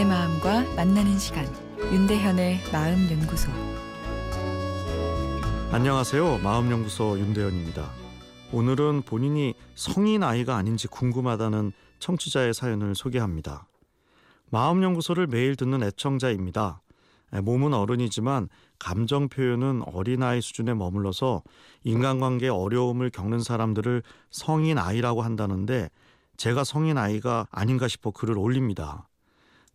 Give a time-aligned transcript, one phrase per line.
[0.00, 1.46] 마음과 만나는 시간
[1.78, 3.50] 윤대현의 마음 연구소
[5.70, 6.38] 안녕하세요.
[6.38, 7.88] 마음 연구소 윤대현입니다.
[8.52, 13.68] 오늘은 본인이 성인 아이가 아닌지 궁금하다는 청취자의 사연을 소개합니다.
[14.50, 16.82] 마음 연구소를 매일 듣는 애청자입니다.
[17.42, 21.42] 몸은 어른이지만 감정 표현은 어린아이 수준에 머물러서
[21.84, 25.90] 인간관계 어려움을 겪는 사람들을 성인 아이라고 한다는데
[26.36, 29.06] 제가 성인 아이가 아닌가 싶어 글을 올립니다.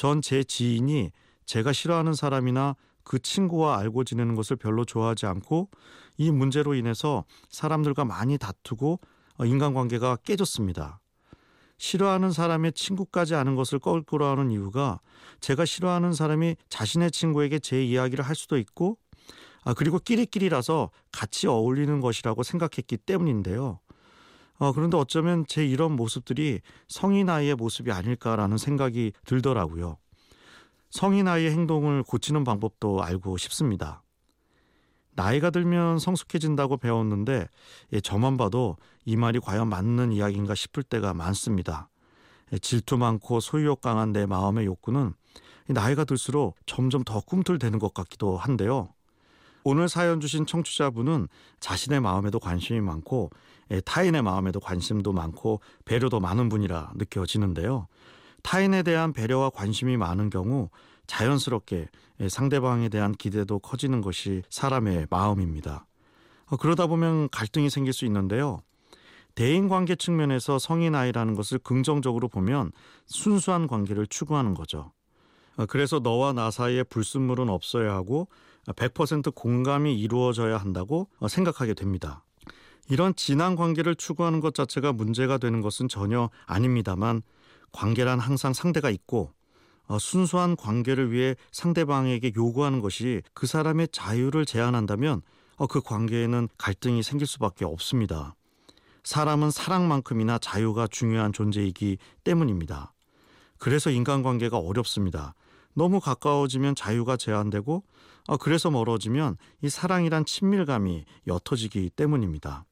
[0.00, 1.12] 전 제 지인이
[1.44, 5.68] 제가 싫어하는 사람이나 그 친구와 알고 지내는 것을 별로 좋아하지 않고
[6.16, 8.98] 이 문제로 인해서 사람들과 많이 다투고
[9.44, 11.00] 인간관계가 깨졌습니다.
[11.76, 15.00] 싫어하는 사람의 친구까지 아는 것을 껄끄러워하는 이유가
[15.40, 18.96] 제가 싫어하는 사람이 자신의 친구에게 제 이야기를 할 수도 있고
[19.64, 23.80] 아 그리고 끼리끼리라서 같이 어울리는 것이라고 생각했기 때문인데요.
[24.60, 29.96] 어, 그런데 어쩌면 제 이런 모습들이 성인 아이의 모습이 아닐까라는 생각이 들더라고요.
[30.90, 34.02] 성인 아이의 행동을 고치는 방법도 알고 싶습니다.
[35.12, 37.48] 나이가 들면 성숙해진다고 배웠는데
[37.94, 41.88] 예, 저만 봐도 이 말이 과연 맞는 이야기인가 싶을 때가 많습니다.
[42.52, 45.14] 예, 질투 많고 소유욕 강한 내 마음의 욕구는
[45.68, 48.92] 나이가 들수록 점점 더 꿈틀대는 것 같기도 한데요.
[49.64, 51.28] 오늘 사연 주신 청취자분은
[51.60, 53.30] 자신의 마음에도 관심이 많고
[53.70, 57.86] 예, 타인의 마음에도 관심도 많고 배려도 많은 분이라 느껴지는데요.
[58.42, 60.70] 타인에 대한 배려와 관심이 많은 경우
[61.06, 61.88] 자연스럽게
[62.28, 65.86] 상대방에 대한 기대도 커지는 것이 사람의 마음입니다.
[66.46, 68.60] 어, 그러다 보면 갈등이 생길 수 있는데요.
[69.34, 72.72] 대인 관계 측면에서 성인 아이라는 것을 긍정적으로 보면
[73.06, 74.92] 순수한 관계를 추구하는 거죠.
[75.60, 78.28] 어, 그래서 너와 나 사이에 불순물은 없어야 하고
[78.66, 82.24] 100% 공감이 이루어져야 한다고 어, 생각하게 됩니다.
[82.88, 87.22] 이런 진한 관계를 추구하는 것 자체가 문제가 되는 것은 전혀 아닙니다만
[87.72, 89.32] 관계란 항상 상대가 있고
[89.86, 95.20] 어, 순수한 관계를 위해 상대방에게 요구하는 것이 그 사람의 자유를 제한한다면
[95.56, 98.34] 어, 그 관계에는 갈등이 생길 수밖에 없습니다.
[99.04, 102.94] 사람은 사랑만큼이나 자유가 중요한 존재이기 때문입니다.
[103.58, 105.34] 그래서 인간관계가 어렵습니다.
[105.74, 107.84] 너무 가까워지면 자유가 제한되고
[108.28, 112.64] 어, 그래서 멀어지면 이 사랑이란 친밀감이 옅어지기 때문입니다.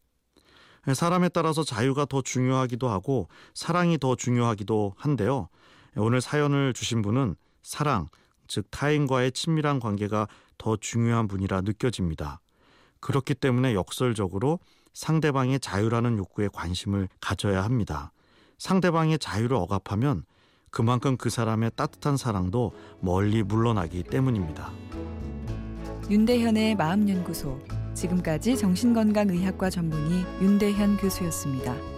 [0.94, 5.48] 사람에 따라서 자유가 더 중요하기도 하고 사랑이 더 중요하기도 한데요.
[5.96, 8.08] 오늘 사연을 주신 분은 사랑,
[8.46, 12.40] 즉 타인과의 친밀한 관계가 더 중요한 분이라 느껴집니다.
[13.00, 14.60] 그렇기 때문에 역설적으로
[14.92, 18.12] 상대방의 자유라는 욕구에 관심을 가져야 합니다.
[18.58, 20.24] 상대방의 자유를 억압하면
[20.70, 24.70] 그만큼 그 사람의 따뜻한 사랑도 멀리 물러나기 때문입니다.
[26.10, 27.60] 윤대현의 마음연구소
[27.94, 31.97] 지금까지 정신건강의학과 전문의 윤대현 교수였습니다.